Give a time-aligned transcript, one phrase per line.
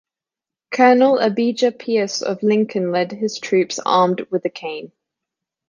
[0.73, 4.91] Colonel Abijah Pierce of Lincoln led his troops, armed with a cane.